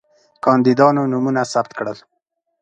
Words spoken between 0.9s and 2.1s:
نومونه ثبت کړل.